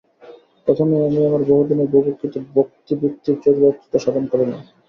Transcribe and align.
প্রথমেই 0.67 1.05
আমি 1.07 1.19
আমার 1.25 1.43
বহুদিনের 1.49 1.91
বুভুক্ষিত 1.93 2.33
ভক্তিবৃত্তির 2.55 3.37
চরিতার্থতা 3.43 3.97
সাধন 4.03 4.25
করিলাম। 4.31 4.61